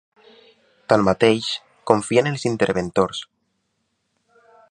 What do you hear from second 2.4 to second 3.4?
interventors.